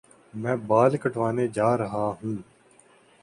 [0.33, 2.35] میں بال کٹوانے جا رہا ہوں